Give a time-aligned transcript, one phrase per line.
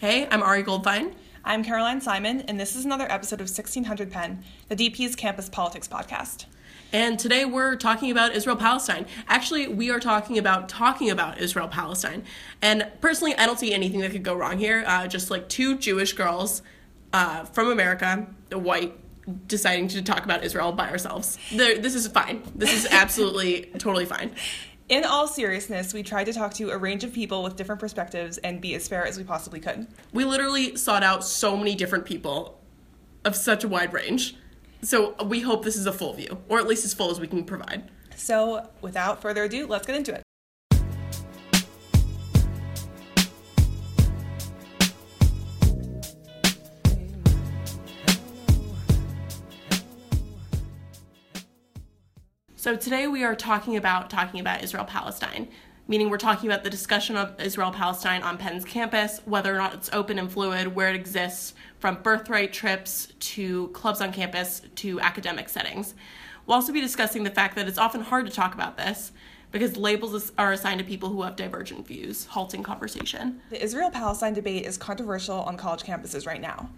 [0.00, 1.12] Hey, I'm Ari Goldfein.
[1.44, 5.86] I'm Caroline Simon, and this is another episode of 1600 Penn, the DP's campus politics
[5.86, 6.46] podcast.
[6.90, 9.04] And today we're talking about Israel Palestine.
[9.28, 12.24] Actually, we are talking about talking about Israel Palestine.
[12.62, 14.84] And personally, I don't see anything that could go wrong here.
[14.86, 16.62] Uh, just like two Jewish girls
[17.12, 18.98] uh, from America, white,
[19.48, 21.36] deciding to talk about Israel by ourselves.
[21.52, 22.42] They're, this is fine.
[22.54, 24.34] This is absolutely totally fine.
[24.90, 28.38] In all seriousness, we tried to talk to a range of people with different perspectives
[28.38, 29.86] and be as fair as we possibly could.
[30.12, 32.60] We literally sought out so many different people
[33.24, 34.34] of such a wide range.
[34.82, 37.28] So we hope this is a full view, or at least as full as we
[37.28, 37.88] can provide.
[38.16, 40.24] So, without further ado, let's get into it.
[52.70, 55.48] So today we are talking about talking about Israel Palestine,
[55.88, 59.74] meaning we're talking about the discussion of Israel Palestine on Penn's campus, whether or not
[59.74, 65.00] it's open and fluid, where it exists, from birthright trips to clubs on campus to
[65.00, 65.94] academic settings.
[66.46, 69.10] We'll also be discussing the fact that it's often hard to talk about this
[69.50, 73.40] because labels are assigned to people who have divergent views, halting conversation.
[73.50, 76.70] The Israel Palestine debate is controversial on college campuses right now.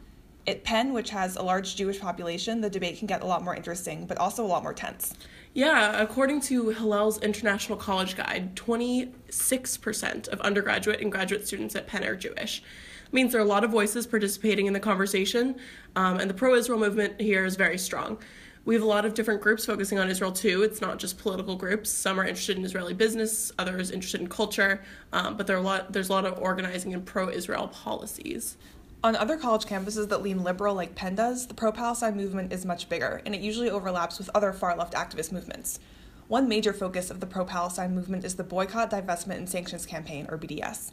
[0.44, 3.54] At Penn, which has a large Jewish population, the debate can get a lot more
[3.54, 5.14] interesting, but also a lot more tense.
[5.54, 12.02] Yeah, according to Hillel's International College Guide, 26% of undergraduate and graduate students at Penn
[12.04, 12.62] are Jewish.
[13.06, 15.56] It means there are a lot of voices participating in the conversation,
[15.94, 18.18] um, and the pro Israel movement here is very strong.
[18.64, 20.62] We have a lot of different groups focusing on Israel too.
[20.62, 21.90] It's not just political groups.
[21.90, 24.82] Some are interested in Israeli business, others interested in culture,
[25.12, 28.56] um, but there are a lot, there's a lot of organizing and pro Israel policies.
[29.05, 32.64] On other college campuses that lean liberal like Penn does, the pro Palestine movement is
[32.64, 35.81] much bigger, and it usually overlaps with other far left activist movements.
[36.28, 40.28] One major focus of the pro Palestine movement is the Boycott, Divestment, and Sanctions Campaign,
[40.31, 40.92] or BDS.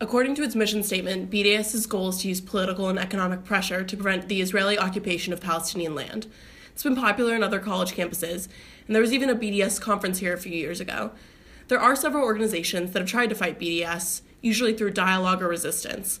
[0.00, 3.96] According to its mission statement, BDS's goal is to use political and economic pressure to
[3.98, 6.28] prevent the Israeli occupation of Palestinian land.
[6.72, 8.48] It's been popular in other college campuses,
[8.86, 11.10] and there was even a BDS conference here a few years ago.
[11.68, 16.18] There are several organizations that have tried to fight BDS, usually through dialogue or resistance.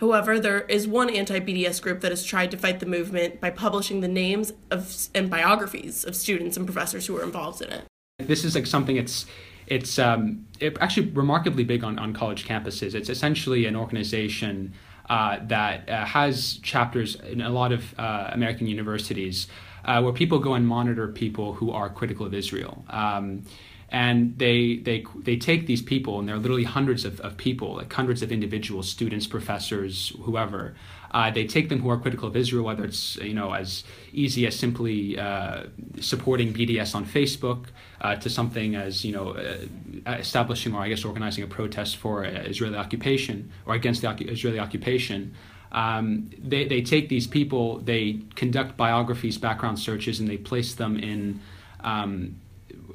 [0.00, 3.50] However, there is one anti BDS group that has tried to fight the movement by
[3.50, 7.84] publishing the names of and biographies of students and professors who were involved in it.
[8.18, 9.26] This is like something it's
[9.66, 12.94] it's um, it actually remarkably big on, on college campuses.
[12.94, 14.72] It's essentially an organization
[15.10, 19.48] uh, that uh, has chapters in a lot of uh, American universities
[19.84, 22.84] uh, where people go and monitor people who are critical of Israel.
[22.88, 23.42] Um,
[23.90, 27.76] and they they they take these people and there are literally hundreds of, of people
[27.76, 30.74] like hundreds of individuals students professors whoever
[31.12, 34.46] uh, they take them who are critical of israel whether it's you know as easy
[34.46, 35.64] as simply uh,
[36.00, 37.66] supporting bds on facebook
[38.00, 42.24] uh, to something as you know uh, establishing or i guess organizing a protest for
[42.24, 45.34] israeli occupation or against the israeli occupation.
[45.72, 50.98] Um, they, they take these people they conduct biographies background searches and they place them
[50.98, 51.38] in
[51.84, 52.40] um,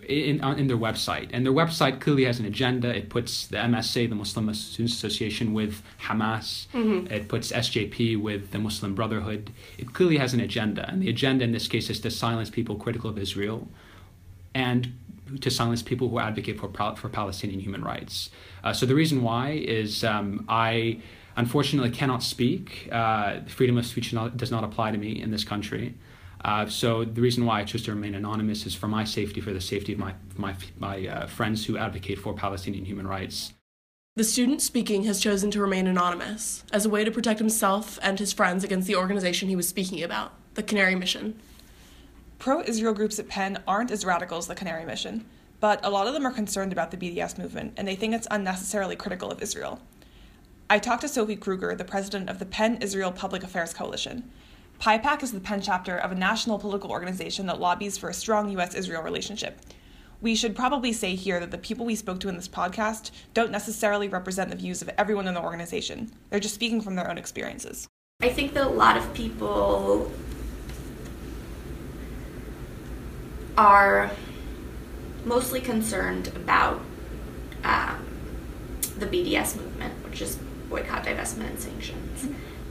[0.06, 1.30] in, in their website.
[1.34, 2.96] And their website clearly has an agenda.
[2.96, 6.68] It puts the MSA, the Muslim Students Association, with Hamas.
[6.74, 7.12] Mm-hmm.
[7.12, 9.52] It puts SJP with the Muslim Brotherhood.
[9.78, 10.90] It clearly has an agenda.
[10.90, 13.68] And the agenda in this case is to silence people critical of Israel
[14.54, 14.94] and
[15.42, 18.30] to silence people who advocate for, for Palestinian human rights.
[18.64, 21.02] Uh, so the reason why is um, I
[21.36, 22.90] unfortunately cannot speak.
[22.92, 25.96] Uh, freedom of speech not, does not apply to me in this country.
[26.44, 29.54] Uh, so the reason why I chose to remain anonymous is for my safety, for
[29.54, 33.54] the safety of my my my uh, friends who advocate for Palestinian human rights.
[34.18, 38.18] The student speaking has chosen to remain anonymous as a way to protect himself and
[38.18, 41.38] his friends against the organization he was speaking about, the Canary Mission.
[42.40, 45.26] Pro Israel groups at Penn aren't as radical as the Canary Mission,
[45.60, 48.28] but a lot of them are concerned about the BDS movement and they think it's
[48.32, 49.82] unnecessarily critical of Israel.
[50.70, 54.32] I talked to Sophie Kruger, the president of the Penn Israel Public Affairs Coalition,
[54.80, 58.50] PIPAC is the Penn chapter of a national political organization that lobbies for a strong
[58.52, 58.76] U.S.
[58.76, 59.60] Israel relationship.
[60.22, 63.52] We should probably say here that the people we spoke to in this podcast don't
[63.52, 66.12] necessarily represent the views of everyone in the organization.
[66.30, 67.88] They're just speaking from their own experiences.
[68.22, 70.12] I think that a lot of people
[73.58, 74.12] are
[75.26, 76.82] mostly concerned about
[77.64, 78.06] um,
[78.98, 80.38] the BDS movement, which is
[80.70, 82.28] boycott, divestment, and sanctions.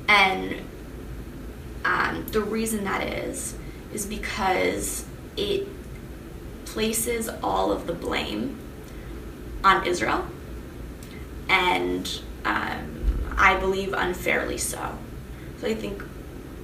[0.08, 0.66] And um,
[2.34, 3.54] the reason that is,
[3.94, 5.66] is because it
[6.66, 8.58] places all of the blame
[9.62, 10.26] on Israel,
[11.48, 14.98] and um, I believe unfairly so.
[15.60, 16.02] So I think,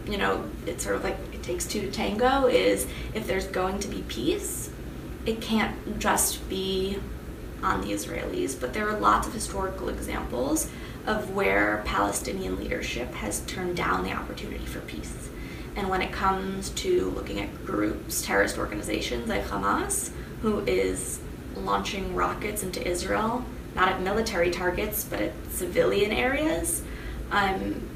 [0.07, 3.79] you know, it's sort of like it takes two to tango is if there's going
[3.79, 4.71] to be peace,
[5.25, 6.99] it can't just be
[7.63, 10.69] on the Israelis, but there are lots of historical examples
[11.07, 15.31] of where Palestinian leadership has turned down the opportunity for peace.
[15.81, 20.11] And when it comes to looking at groups, terrorist organizations like Hamas,
[20.43, 21.21] who is
[21.57, 26.83] launching rockets into Israel, not at military targets, but at civilian areas,
[27.31, 27.89] um,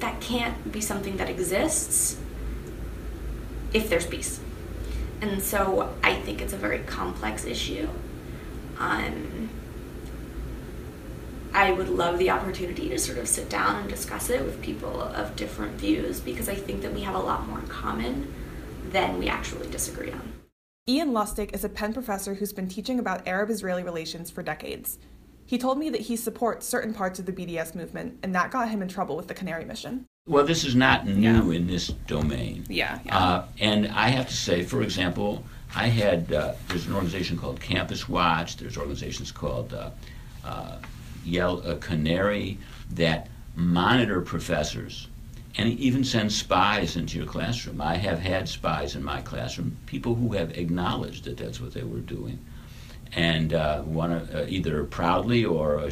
[0.00, 2.20] that can't be something that exists
[3.72, 4.38] if there's peace.
[5.22, 7.88] And so I think it's a very complex issue.
[8.78, 9.48] Um,
[11.54, 15.00] I would love the opportunity to sort of sit down and discuss it with people
[15.00, 18.34] of different views because I think that we have a lot more in common
[18.90, 20.32] than we actually disagree on.
[20.88, 24.98] Ian Lustick is a Penn professor who's been teaching about Arab Israeli relations for decades.
[25.46, 28.68] He told me that he supports certain parts of the BDS movement, and that got
[28.68, 30.06] him in trouble with the Canary Mission.
[30.26, 31.56] Well, this is not new yeah.
[31.56, 32.64] in this domain.
[32.68, 32.98] Yeah.
[33.04, 33.16] yeah.
[33.16, 35.44] Uh, and I have to say, for example,
[35.76, 39.90] I had, uh, there's an organization called Campus Watch, there's organizations called uh,
[41.24, 42.58] Yell, uh, Canary
[42.90, 45.08] that monitor professors
[45.56, 47.80] and even send spies into your classroom.
[47.80, 51.84] I have had spies in my classroom, people who have acknowledged that that's what they
[51.84, 52.44] were doing,
[53.12, 55.90] and uh, one uh, either proudly or uh,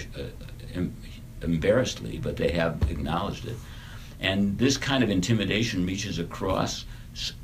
[1.43, 3.57] embarrassedly, but they have acknowledged it.
[4.21, 6.85] And this kind of intimidation reaches across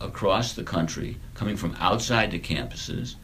[0.00, 3.16] across the country, coming from outside the campuses,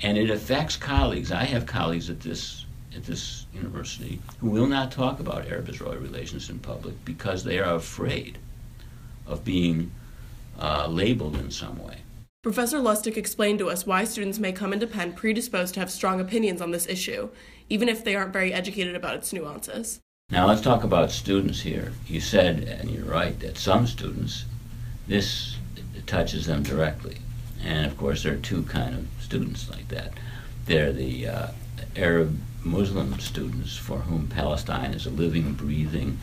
[0.00, 1.30] and it affects colleagues.
[1.30, 2.61] I have colleagues at this
[2.96, 7.58] at this university who will not talk about Arab Israeli relations in public because they
[7.58, 8.38] are afraid
[9.26, 9.90] of being
[10.58, 11.98] uh, labeled in some way.
[12.42, 16.20] Professor Lustick explained to us why students may come into Penn predisposed to have strong
[16.20, 17.28] opinions on this issue,
[17.68, 20.00] even if they aren't very educated about its nuances.
[20.28, 21.92] Now let's talk about students here.
[22.06, 24.44] You said, and you're right, that some students,
[25.06, 25.56] this
[26.06, 27.18] touches them directly.
[27.62, 30.12] And of course, there are two kind of students like that.
[30.66, 31.46] They're the uh,
[31.96, 36.18] Arab Muslim students for whom Palestine is a living, breathing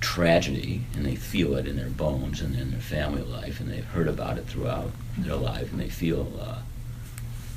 [0.00, 3.84] tragedy, and they feel it in their bones and in their family life, and they've
[3.84, 6.58] heard about it throughout their life, and they feel uh,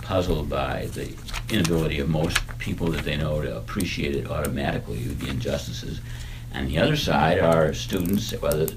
[0.02, 1.16] puzzled by the
[1.50, 6.02] inability of most people that they know to appreciate it automatically, the injustices.
[6.54, 8.68] And the other side are students, whether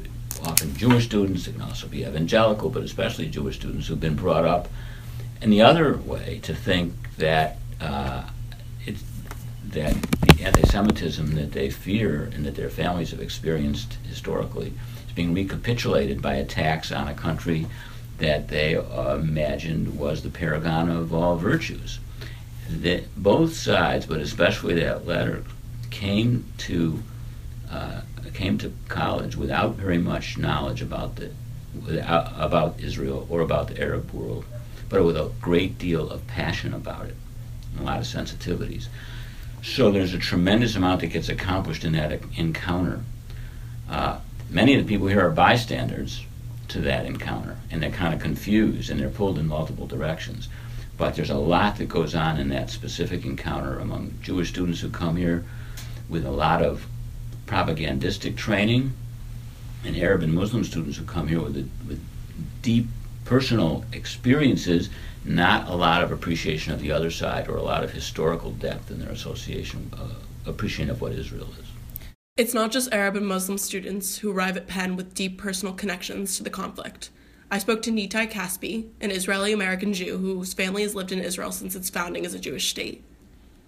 [0.45, 4.45] often Jewish students, it can also be evangelical, but especially Jewish students who've been brought
[4.45, 4.69] up
[5.43, 8.23] in the other way to think that uh,
[9.77, 14.73] that the anti-Semitism that they fear and that their families have experienced historically
[15.07, 17.67] is being recapitulated by attacks on a country
[18.17, 21.99] that they uh, imagined was the paragon of all virtues.
[22.71, 25.45] That both sides, but especially that latter,
[25.91, 27.03] came to
[27.71, 28.01] uh,
[28.33, 31.31] came to college without very much knowledge about the
[31.85, 34.47] without, about Israel or about the Arab world,
[34.89, 37.17] but with a great deal of passion about it,
[37.73, 38.89] and a lot of sensitivities.
[39.63, 43.01] So there's a tremendous amount that gets accomplished in that encounter.
[43.89, 44.21] Uh,
[44.51, 46.25] many of the people here are bystanders
[46.69, 50.49] to that encounter, and they're kind of confused and they're pulled in multiple directions.
[50.97, 54.89] But there's a lot that goes on in that specific encounter among Jewish students who
[54.89, 55.45] come here
[56.09, 56.87] with a lot of
[57.47, 58.93] propagandistic training,
[59.85, 62.03] and Arab and Muslim students who come here with, a, with
[62.63, 62.87] deep
[63.27, 64.89] personal experiences,
[65.25, 68.91] not a lot of appreciation of the other side or a lot of historical depth
[68.91, 71.67] in their association, uh, appreciation of what Israel is.
[72.37, 76.37] It's not just Arab and Muslim students who arrive at Penn with deep personal connections
[76.37, 77.11] to the conflict.
[77.51, 81.53] I spoke to Nitai Caspi, an Israeli American Jew whose family has lived in Israel
[81.53, 83.05] since its founding as a Jewish state.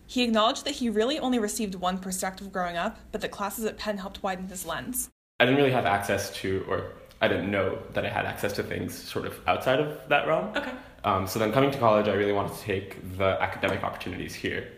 [0.06, 3.76] He acknowledged that he really only received one perspective growing up, but the classes at
[3.76, 5.11] Penn helped widen his lens.
[5.40, 8.62] I didn't really have access to, or I didn't know that I had access to
[8.62, 10.56] things sort of outside of that realm.
[10.56, 10.72] Okay.
[11.04, 14.68] Um, so then coming to college, I really wanted to take the academic opportunities here.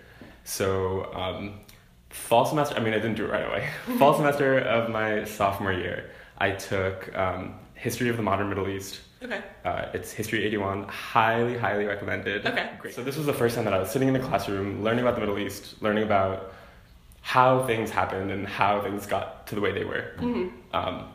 [0.44, 1.60] So um,
[2.08, 3.68] fall semester, I mean, I didn't do it right away.
[3.98, 9.00] fall semester of my sophomore year, I took um, History of the Modern Middle East.
[9.22, 9.42] Okay.
[9.64, 10.84] Uh, it's History 81.
[10.84, 12.46] Highly, highly recommended.
[12.46, 12.70] Okay.
[12.78, 12.94] Great.
[12.94, 15.14] So this was the first time that I was sitting in the classroom, learning about
[15.14, 16.54] the Middle East, learning about
[17.20, 20.12] how things happened and how things got to the way they were.
[20.18, 20.74] Mm-hmm.
[20.74, 21.08] Um,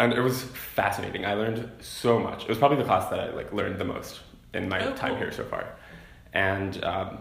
[0.00, 1.26] and it was fascinating.
[1.26, 2.44] I learned so much.
[2.44, 4.20] It was probably the class that I like learned the most
[4.54, 5.18] in my oh, time cool.
[5.18, 5.66] here so far,
[6.32, 7.18] and um,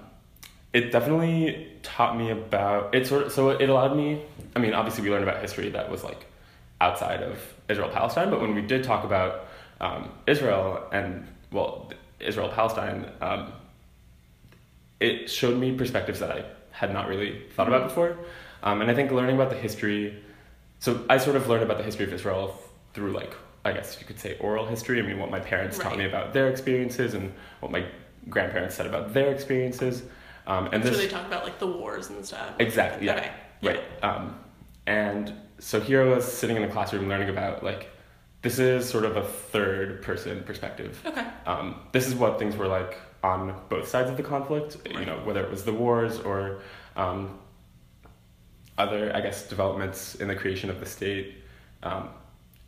[0.72, 3.06] it definitely taught me about it.
[3.06, 4.22] Sort of, so it allowed me.
[4.56, 6.26] I mean, obviously, we learned about history that was like
[6.80, 9.48] outside of Israel Palestine, but when we did talk about
[9.82, 13.52] um, Israel and well, Israel Palestine, um,
[15.02, 18.18] it showed me perspectives that I had not really thought about before,
[18.64, 20.24] um, and I think learning about the history.
[20.82, 22.58] So I sort of learned about the history of Israel
[23.00, 25.00] through like I guess you could say oral history.
[25.00, 25.84] I mean, what my parents right.
[25.84, 27.86] taught me about their experiences and what my
[28.30, 30.04] grandparents said about their experiences.
[30.48, 32.56] Um, and so this, they talk about like the wars and stuff.
[32.60, 33.06] Exactly.
[33.06, 33.18] Yeah.
[33.18, 33.32] Okay.
[33.62, 34.04] Right.
[34.04, 34.40] Um,
[34.86, 37.90] and so here I was sitting in the classroom learning about like
[38.42, 41.02] this is sort of a third person perspective.
[41.06, 41.26] Okay.
[41.46, 44.78] Um, this is what things were like on both sides of the conflict.
[44.90, 46.62] You know, whether it was the wars or
[46.96, 47.38] um,
[48.78, 51.36] other, I guess, developments in the creation of the state.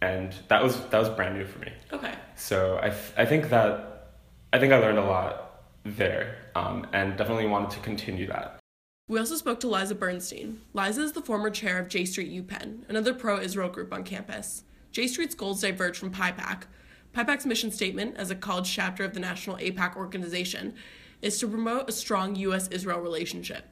[0.01, 1.72] And that was that was brand new for me.
[1.93, 2.13] Okay.
[2.36, 4.13] So I, th- I think that
[4.51, 8.60] I think I learned a lot there, um, and definitely wanted to continue that.
[9.08, 10.62] We also spoke to Liza Bernstein.
[10.74, 14.63] Liza is the former chair of J Street UPenn, another pro Israel group on campus.
[14.91, 16.63] J Street's goals diverge from PIPAC.
[17.13, 20.74] PIPAC's mission statement, as a college chapter of the National AIPAC organization,
[21.22, 22.67] is to promote a strong U.S.
[22.70, 23.65] Israel relationship.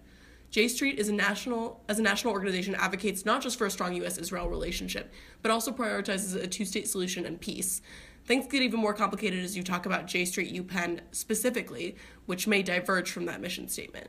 [0.51, 3.93] J Street is a national, as a national organization, advocates not just for a strong
[3.95, 4.17] U.S.
[4.17, 5.11] Israel relationship,
[5.43, 7.81] but also prioritizes a two state solution and peace.
[8.25, 12.63] Things get even more complicated as you talk about J Street UPenn specifically, which may
[12.63, 14.07] diverge from that mission statement.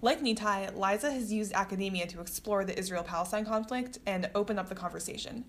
[0.00, 4.68] Like Nitai, Liza has used academia to explore the Israel Palestine conflict and open up
[4.68, 5.44] the conversation.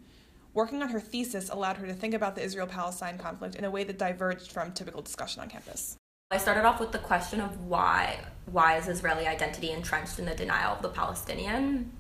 [0.54, 3.72] Working on her thesis allowed her to think about the Israel Palestine conflict in a
[3.72, 5.98] way that diverged from typical discussion on campus.
[6.34, 10.36] I started off with the question of why why is Israeli identity entrenched in the
[10.36, 11.92] denial of the Palestinian,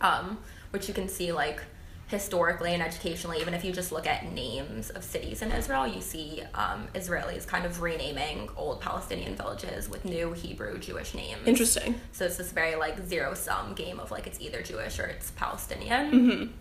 [0.00, 0.38] um,
[0.70, 1.62] which you can see like
[2.06, 3.40] historically and educationally.
[3.40, 7.46] Even if you just look at names of cities in Israel, you see um, Israelis
[7.46, 11.46] kind of renaming old Palestinian villages with new Hebrew Jewish names.
[11.46, 12.00] Interesting.
[12.12, 15.30] So it's this very like zero sum game of like it's either Jewish or it's
[15.32, 16.52] Palestinian.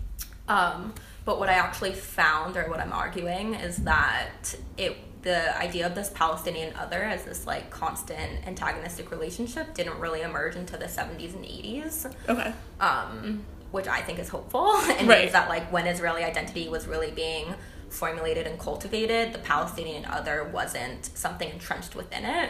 [0.47, 0.93] Um,
[1.25, 5.95] but what I actually found, or what I'm arguing, is that it the idea of
[5.95, 11.33] this Palestinian other as this like constant antagonistic relationship didn't really emerge until the 70s
[11.33, 12.53] and 80s, Okay.
[12.79, 15.21] um, which I think is hopeful and Right.
[15.21, 17.55] means that like when Israeli identity was really being
[17.89, 22.49] formulated and cultivated, the Palestinian other wasn't something entrenched within it.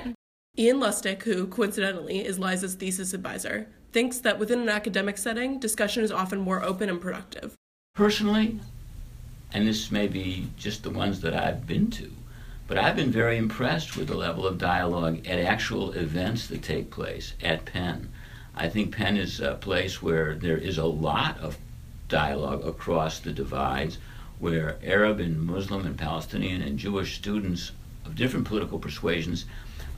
[0.58, 6.04] Ian Lustick, who coincidentally is Liza's thesis advisor, thinks that within an academic setting, discussion
[6.04, 7.54] is often more open and productive.
[7.96, 8.60] Personally,
[9.52, 12.12] and this may be just the ones that I've been to,
[12.68, 16.90] but I've been very impressed with the level of dialogue at actual events that take
[16.90, 18.10] place at Penn.
[18.56, 21.58] I think Penn is a place where there is a lot of
[22.08, 23.98] dialogue across the divides,
[24.40, 27.72] where Arab and Muslim and Palestinian and Jewish students
[28.06, 29.46] of different political persuasions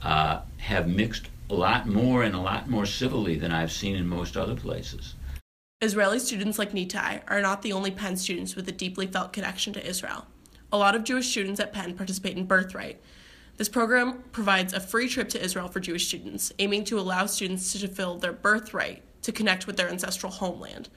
[0.02, 4.08] uh, have mixed a lot more and a lot more civilly than I've seen in
[4.08, 5.14] most other places.
[5.80, 9.72] Israeli students like Nitai are not the only Penn students with a deeply felt connection
[9.74, 10.26] to Israel.
[10.72, 13.00] A lot of Jewish students at Penn participate in Birthright.
[13.56, 17.72] This program provides a free trip to Israel for Jewish students, aiming to allow students
[17.72, 20.88] to fulfill their birthright to connect with their ancestral homeland.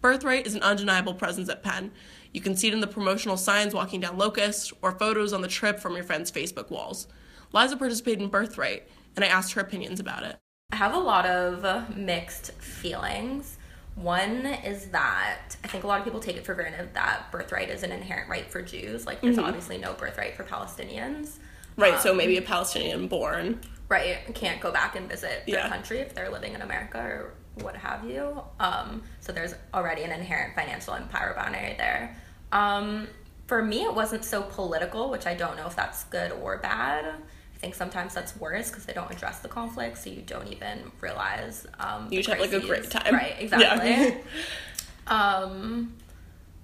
[0.00, 1.92] Birthright is an undeniable presence at Penn.
[2.32, 5.48] You can see it in the promotional signs walking down Locust or photos on the
[5.48, 7.06] trip from your friends' Facebook walls.
[7.52, 10.38] Liza participated in Birthright, and I asked her opinions about it.
[10.72, 13.58] I have a lot of mixed feelings.
[13.94, 17.68] One is that I think a lot of people take it for granted that birthright
[17.68, 19.06] is an inherent right for Jews.
[19.06, 21.38] Like, there's obviously no birthright for Palestinians.
[21.76, 23.60] Right, so maybe a Palestinian born.
[23.88, 25.68] Right, can't go back and visit their Yeah.
[25.68, 28.42] country if they're living in America or what have you.
[28.58, 32.16] Um, so there's already an inherent financial and power boundary there.
[32.50, 33.08] Um,
[33.46, 37.14] for me, it wasn't so political, which I don't know if that's good or bad.
[37.62, 41.64] Think sometimes that's worse because they don't address the conflict, so you don't even realize.
[41.78, 43.14] Um, You just have like a great time.
[43.14, 43.36] right?
[43.38, 43.88] Exactly.
[43.88, 44.14] Yeah.
[45.06, 45.94] Um,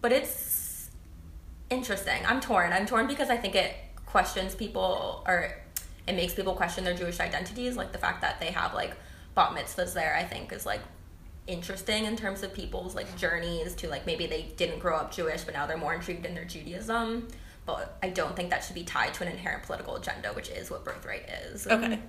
[0.00, 0.90] but it's
[1.70, 2.22] interesting.
[2.26, 2.72] I'm torn.
[2.72, 3.74] I'm torn because I think it
[4.06, 5.52] questions people or
[6.06, 7.76] it makes people question their Jewish identities.
[7.76, 8.94] Like the fact that they have like
[9.34, 10.80] bat mitzvahs there, I think is like
[11.46, 15.42] interesting in terms of people's like journeys to like maybe they didn't grow up Jewish,
[15.44, 17.28] but now they're more intrigued in their Judaism.
[17.68, 20.70] But I don't think that should be tied to an inherent political agenda, which is
[20.70, 21.66] what birthright is.
[21.66, 22.00] Okay.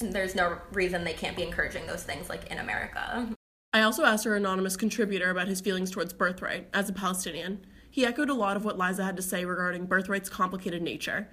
[0.00, 3.34] And there's no reason they can't be encouraging those things like in America.
[3.72, 7.64] I also asked our anonymous contributor about his feelings towards Birthright as a Palestinian.
[7.90, 11.28] He echoed a lot of what Liza had to say regarding Birthright's complicated nature.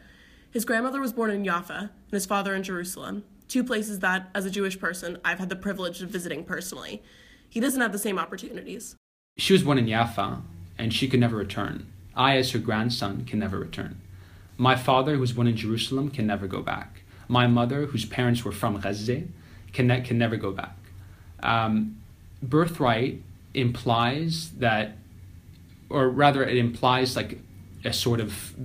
[0.51, 4.45] His grandmother was born in Jaffa and his father in Jerusalem, two places that, as
[4.45, 7.03] a Jewish person, I've had the privilege of visiting personally.
[7.49, 8.95] He doesn't have the same opportunities.
[9.37, 10.41] She was born in Jaffa,
[10.77, 11.87] and she could never return.
[12.15, 13.99] I, as her grandson, can never return.
[14.57, 17.01] My father, who was born in Jerusalem, can never go back.
[17.27, 19.23] My mother, whose parents were from Gaza,
[19.73, 20.77] can, ne- can never go back.
[21.43, 21.97] Um,
[22.41, 23.21] birthright
[23.53, 24.97] implies that,
[25.89, 27.39] or rather, it implies like
[27.83, 28.55] a sort of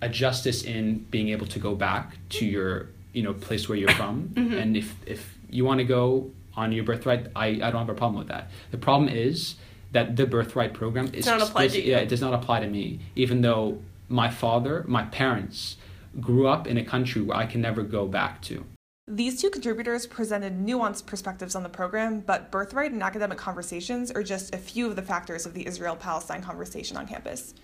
[0.00, 3.90] a justice in being able to go back to your you know place where you're
[3.90, 7.88] from and if if you want to go on your birthright I, I don't have
[7.88, 9.56] a problem with that the problem is
[9.92, 11.90] that the birthright program is not applied to you.
[11.90, 13.78] yeah it does not apply to me even though
[14.08, 15.76] my father my parents
[16.20, 18.64] grew up in a country where I can never go back to
[19.06, 24.22] These two contributors presented nuanced perspectives on the program, but birthright and academic conversations are
[24.22, 27.54] just a few of the factors of the Israel Palestine conversation on campus.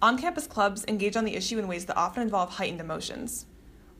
[0.00, 3.46] On campus clubs engage on the issue in ways that often involve heightened emotions.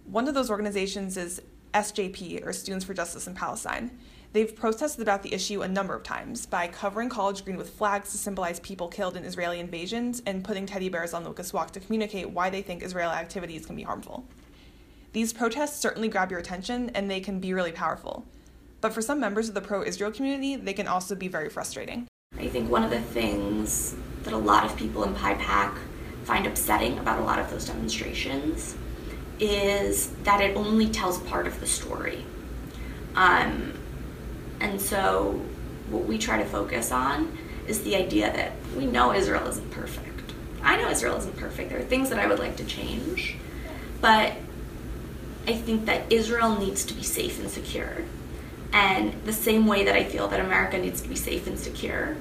[0.04, 1.42] One of those organizations is
[1.74, 3.98] SJP, or Students for Justice in Palestine.
[4.36, 8.10] They've protested about the issue a number of times by covering College Green with flags
[8.10, 11.80] to symbolize people killed in Israeli invasions and putting teddy bears on Locust Walk to
[11.80, 14.26] communicate why they think Israeli activities can be harmful.
[15.14, 18.26] These protests certainly grab your attention and they can be really powerful.
[18.82, 22.06] But for some members of the pro Israel community, they can also be very frustrating.
[22.38, 25.78] I think one of the things that a lot of people in PIPAC
[26.24, 28.76] find upsetting about a lot of those demonstrations
[29.40, 32.22] is that it only tells part of the story.
[33.14, 33.72] Um,
[34.60, 35.40] and so,
[35.90, 37.36] what we try to focus on
[37.66, 40.32] is the idea that we know Israel isn't perfect.
[40.62, 41.70] I know Israel isn't perfect.
[41.70, 43.36] There are things that I would like to change.
[44.00, 44.34] But
[45.46, 48.04] I think that Israel needs to be safe and secure.
[48.72, 52.16] And the same way that I feel that America needs to be safe and secure.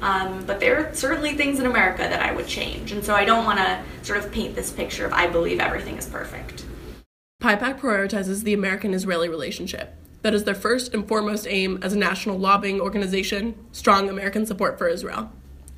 [0.00, 2.90] Um, but there are certainly things in America that I would change.
[2.92, 5.96] And so I don't want to sort of paint this picture of I believe everything
[5.96, 6.64] is perfect.
[7.42, 9.94] PIPAC prioritizes the American Israeli relationship.
[10.22, 14.78] That is their first and foremost aim as a national lobbying organization strong American support
[14.78, 15.32] for Israel.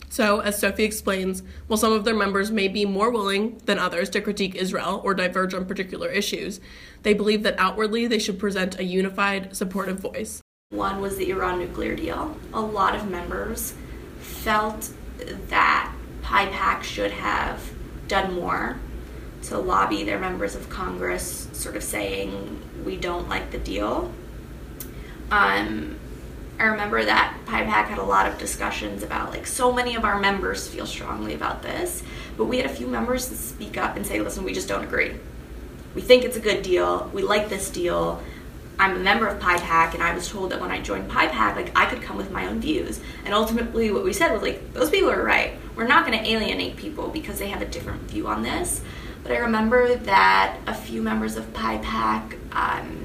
[0.08, 4.10] So, as Sophie explains, while some of their members may be more willing than others
[4.10, 6.60] to critique Israel or diverge on particular issues,
[7.02, 10.42] they believe that outwardly they should present a unified, supportive voice.
[10.68, 12.36] One was the Iran nuclear deal.
[12.52, 13.72] A lot of members
[14.18, 14.90] felt
[15.48, 17.72] that PIPAC should have
[18.06, 18.78] done more
[19.44, 24.12] to lobby their members of Congress, sort of saying, we don't like the deal.
[25.32, 25.96] Um,
[26.58, 30.20] I remember that PIPAC had a lot of discussions about like so many of our
[30.20, 32.02] members feel strongly about this,
[32.36, 34.84] but we had a few members that speak up and say, listen, we just don't
[34.84, 35.16] agree.
[35.94, 37.10] We think it's a good deal.
[37.14, 38.22] We like this deal.
[38.78, 41.72] I'm a member of PIPAC, and I was told that when I joined PIPAC, like
[41.74, 43.00] I could come with my own views.
[43.24, 45.58] And ultimately, what we said was like, those people are right.
[45.76, 48.82] We're not going to alienate people because they have a different view on this.
[49.22, 53.01] But I remember that a few members of PIPAC um,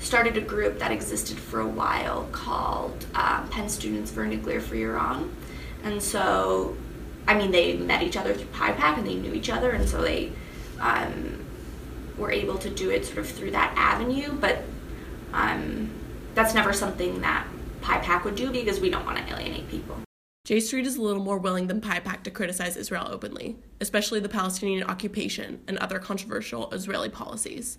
[0.00, 4.82] started a group that existed for a while called uh, Penn Students for Nuclear Free
[4.84, 5.34] Iran.
[5.84, 6.76] And so,
[7.28, 10.02] I mean, they met each other through PIPAC and they knew each other, and so
[10.02, 10.32] they
[10.80, 11.44] um,
[12.18, 14.32] were able to do it sort of through that avenue.
[14.32, 14.64] But
[15.32, 15.90] um,
[16.34, 17.46] that's never something that
[17.82, 19.96] PIPAC would do because we don't want to alienate people.
[20.44, 24.28] J Street is a little more willing than PIPAC to criticize Israel openly, especially the
[24.28, 27.78] Palestinian occupation and other controversial Israeli policies.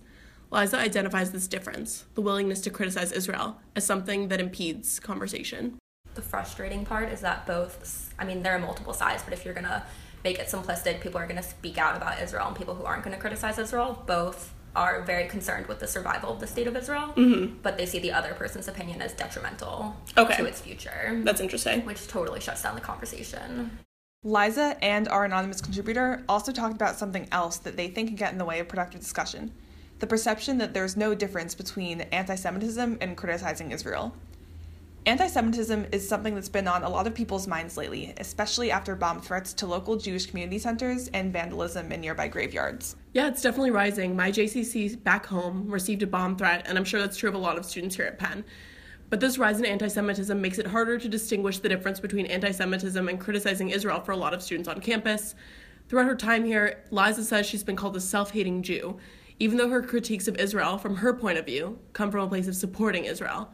[0.52, 5.78] Liza identifies this difference, the willingness to criticize Israel, as something that impedes conversation.
[6.14, 9.54] The frustrating part is that both, I mean, there are multiple sides, but if you're
[9.54, 9.82] going to
[10.22, 13.02] make it simplistic, people are going to speak out about Israel, and people who aren't
[13.02, 16.76] going to criticize Israel, both are very concerned with the survival of the state of
[16.76, 17.54] Israel, mm-hmm.
[17.62, 20.36] but they see the other person's opinion as detrimental okay.
[20.36, 21.18] to its future.
[21.24, 21.82] That's interesting.
[21.86, 23.78] Which totally shuts down the conversation.
[24.22, 28.32] Liza and our anonymous contributor also talked about something else that they think can get
[28.32, 29.50] in the way of productive discussion
[30.02, 34.12] the perception that there's no difference between anti Semitism and criticizing Israel.
[35.06, 38.96] Anti Semitism is something that's been on a lot of people's minds lately, especially after
[38.96, 42.96] bomb threats to local Jewish community centers and vandalism in nearby graveyards.
[43.12, 44.16] Yeah, it's definitely rising.
[44.16, 47.38] My JCC back home received a bomb threat, and I'm sure that's true of a
[47.38, 48.44] lot of students here at Penn.
[49.08, 52.50] But this rise in anti Semitism makes it harder to distinguish the difference between anti
[52.50, 55.36] Semitism and criticizing Israel for a lot of students on campus.
[55.88, 58.98] Throughout her time here, Liza says she's been called a self hating Jew,
[59.42, 62.46] even though her critiques of Israel, from her point of view, come from a place
[62.46, 63.52] of supporting Israel.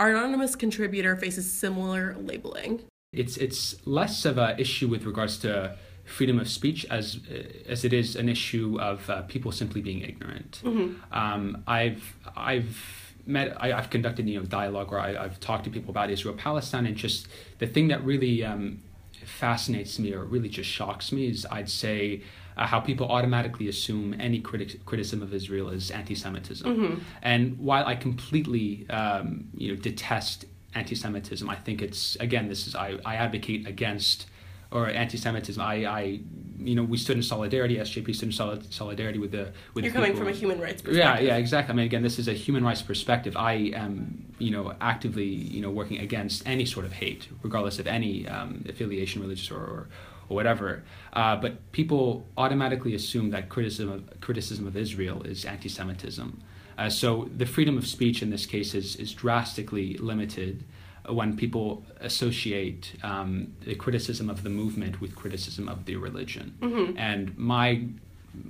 [0.00, 2.84] Our anonymous contributor faces similar labeling.
[3.12, 7.20] It's it's less of an issue with regards to freedom of speech as
[7.68, 10.62] as it is an issue of uh, people simply being ignorant.
[10.64, 11.12] Mm-hmm.
[11.12, 15.70] Um, I've I've met I, have conducted you know dialogue where I, have talked to
[15.70, 18.82] people about Israel Palestine and just the thing that really um,
[19.26, 22.22] fascinates me or really just shocks me is I'd say
[22.56, 26.66] uh, how people automatically assume any critic- criticism of Israel is anti-Semitism.
[26.66, 27.00] Mm-hmm.
[27.22, 32.74] And while I completely um, you know detest anti-Semitism, I think it's again this is
[32.74, 34.26] I, I advocate against
[34.70, 35.62] or anti-Semitism.
[35.62, 36.20] I, I
[36.58, 37.76] you know we stood in solidarity.
[37.76, 39.84] SJP stood in solidarity with the with.
[39.84, 40.26] You're the coming people.
[40.26, 41.24] from a human rights perspective.
[41.24, 41.72] Yeah, yeah, exactly.
[41.72, 43.36] I mean, again, this is a human rights perspective.
[43.36, 47.86] I am you know actively you know working against any sort of hate, regardless of
[47.86, 49.88] any um, affiliation, religious or, or
[50.28, 50.82] or whatever.
[51.12, 56.40] Uh, but people automatically assume that criticism of, criticism of Israel is anti-Semitism.
[56.78, 60.64] Uh, so the freedom of speech in this case is, is drastically limited
[61.08, 66.54] when people associate um, the criticism of the movement with criticism of the religion.
[66.60, 66.98] Mm-hmm.
[66.98, 67.86] And my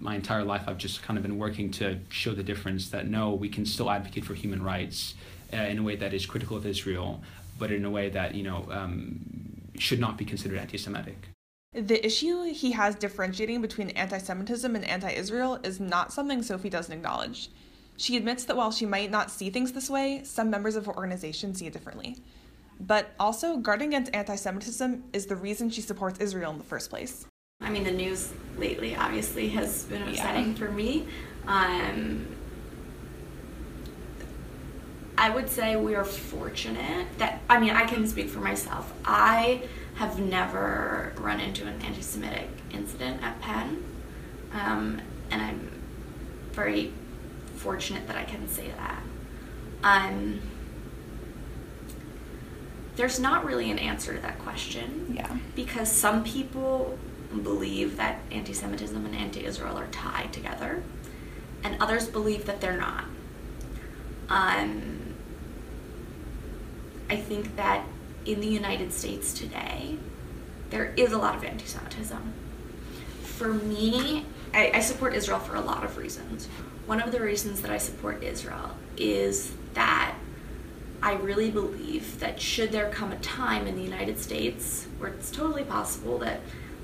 [0.00, 3.32] my entire life I've just kind of been working to show the difference that no,
[3.32, 5.14] we can still advocate for human rights
[5.52, 7.22] uh, in a way that is critical of Israel,
[7.56, 9.20] but in a way that you know um,
[9.78, 11.28] should not be considered anti-Semitic.
[11.76, 16.70] The issue he has differentiating between anti Semitism and anti Israel is not something Sophie
[16.70, 17.50] doesn't acknowledge.
[17.98, 20.96] She admits that while she might not see things this way, some members of her
[20.96, 22.16] organization see it differently.
[22.80, 26.88] But also, guarding against anti Semitism is the reason she supports Israel in the first
[26.88, 27.26] place.
[27.60, 31.06] I mean, the news lately obviously has been upsetting for me.
[31.46, 32.26] Um,
[35.18, 38.92] I would say we are fortunate that, I mean, I can speak for myself.
[39.04, 39.62] I
[39.96, 43.82] have never run into an anti Semitic incident at Penn.
[44.52, 45.70] Um, and I'm
[46.52, 46.92] very
[47.56, 49.02] fortunate that I can say that.
[49.82, 50.40] Um,
[52.96, 55.14] there's not really an answer to that question.
[55.16, 55.36] Yeah.
[55.54, 56.98] Because some people
[57.42, 60.82] believe that anti Semitism and anti Israel are tied together,
[61.64, 63.04] and others believe that they're not.
[64.28, 65.14] Um,
[67.08, 67.84] I think that
[68.26, 69.96] in the United States today,
[70.70, 72.32] there is a lot of anti Semitism.
[73.22, 76.46] For me, I, I support Israel for a lot of reasons.
[76.86, 80.14] One of the reasons that I support Israel is that
[81.02, 85.30] I really believe that should there come a time in the United States where it's
[85.30, 86.40] totally possible that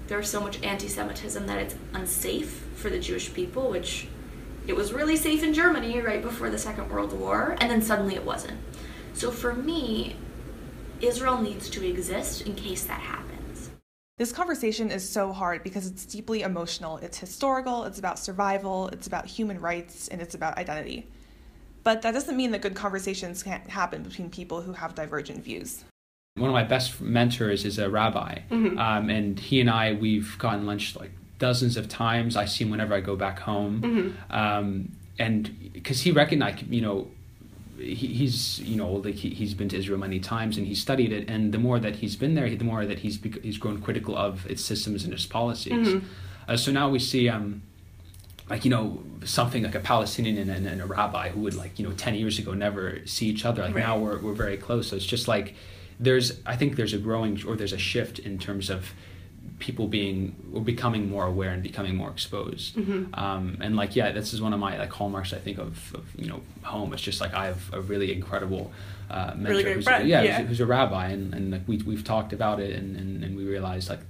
[0.07, 4.07] there's so much anti Semitism that it's unsafe for the Jewish people, which
[4.67, 8.15] it was really safe in Germany right before the Second World War, and then suddenly
[8.15, 8.61] it wasn't.
[9.15, 10.17] So for me,
[11.03, 13.71] Israel needs to exist in case that happens.
[14.19, 16.99] This conversation is so hard because it's deeply emotional.
[16.99, 21.07] It's historical, it's about survival, it's about human rights, and it's about identity.
[21.83, 25.85] But that doesn't mean that good conversations can't happen between people who have divergent views.
[26.37, 28.79] One of my best mentors is a rabbi, Mm-hmm.
[28.79, 31.11] um, and he and I we've gotten lunch like
[31.41, 32.37] dozens of times.
[32.37, 34.33] I see him whenever I go back home, Mm-hmm.
[34.33, 37.11] um, and because he recognized, you know,
[37.83, 41.13] he, he's you know like he, he's been to Israel many times and he studied
[41.13, 44.17] it, and the more that he's been there, the more that he's he's grown critical
[44.17, 45.89] of its systems and its policies.
[45.89, 46.07] Mm-hmm.
[46.49, 47.29] Uh, so now we see.
[47.29, 47.63] Um,
[48.51, 51.79] like you know something like a Palestinian and, and, and a rabbi who would like
[51.79, 53.85] you know ten years ago never see each other like Right.
[53.87, 55.55] now we're we're very close so it's just like
[56.01, 58.93] there's I think there's a growing or there's a shift in terms of
[59.59, 63.15] people being or becoming more aware and becoming more exposed Mm-hmm.
[63.15, 66.05] um, and like yeah this is one of my like hallmarks I think of, of
[66.17, 68.73] you know home it's just like I have a really incredible
[69.11, 70.39] uh, mentor Really who's, friend, yeah, yeah.
[70.41, 73.37] Who's, who's a rabbi and, and like we, we've talked about it and, and, and
[73.37, 74.01] we realized like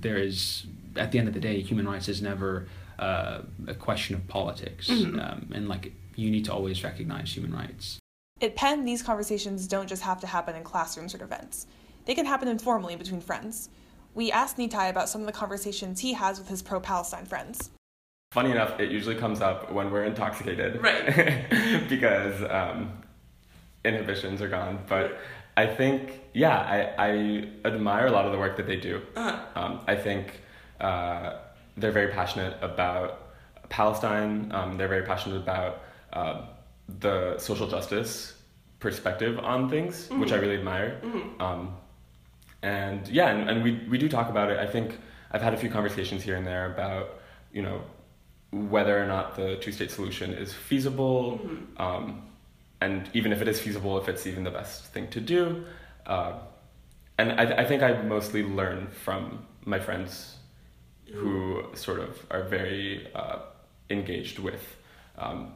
[0.00, 4.14] there is at the end of the day human rights is never uh, a question
[4.14, 5.18] of politics Mhm.
[5.32, 7.98] um, and like you need to always recognize human rights
[8.42, 11.66] At Penn, these conversations don't just have to happen in classrooms or events.
[12.06, 13.68] They can happen informally between friends.
[14.14, 17.70] We asked Nitai about some of the conversations he has with his pro Palestine friends.
[18.32, 20.80] Funny enough, it usually comes up when we're intoxicated.
[20.82, 21.48] Right.
[21.88, 22.92] because um,
[23.84, 24.84] inhibitions are gone.
[24.88, 25.18] But
[25.56, 29.02] I think, yeah, I, I admire a lot of the work that they do.
[29.16, 29.38] Uh-huh.
[29.54, 30.40] Um, I think
[30.80, 31.38] uh,
[31.76, 33.32] they're very passionate about
[33.68, 34.50] Palestine.
[34.52, 36.46] Um, they're very passionate about uh,
[37.00, 38.34] the social justice
[38.78, 41.00] perspective on things, which I really admire.
[41.38, 41.76] Um,
[42.62, 44.58] and yeah, and, and we, we do talk about it.
[44.58, 44.98] I think
[45.32, 47.20] I've had a few conversations here and there about,
[47.52, 47.82] you know,
[48.50, 51.40] whether or not the two state solution is feasible,
[51.76, 52.22] um,
[52.80, 55.64] and even if it is feasible, if it's even the best thing to do.
[56.06, 56.38] Uh,
[57.18, 60.36] and I, I think I mostly learn from my friends
[61.12, 63.40] who sort of are very uh,
[63.90, 64.76] engaged with
[65.18, 65.52] um,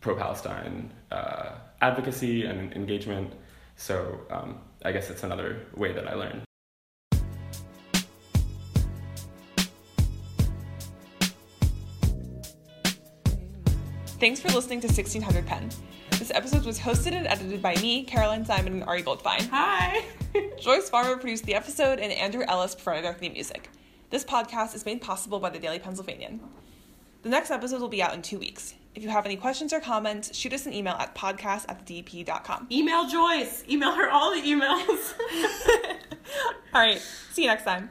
[0.00, 3.32] pro Palestine uh, advocacy and engagement.
[3.76, 6.44] So um, I guess it's another way that I learn.
[14.20, 15.70] Thanks for listening to 1600 Penn.
[16.12, 19.48] This episode was hosted and edited by me, Caroline Simon, and Ari Goldfein.
[19.48, 20.04] Hi.
[20.60, 23.68] Joyce Farmer produced the episode, and Andrew Ellis provided our theme music.
[24.10, 26.38] This podcast is made possible by the Daily Pennsylvanian.
[27.22, 28.74] The next episode will be out in two weeks.
[28.96, 32.68] If you have any questions or comments, shoot us an email at podcast at thedp.com.
[32.72, 33.62] Email Joyce.
[33.68, 35.12] Email her all the emails.
[36.74, 37.00] All right,
[37.32, 37.90] see you next time.